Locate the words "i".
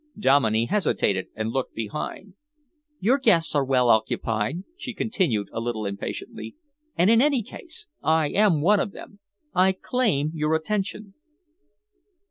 8.01-8.29, 9.53-9.73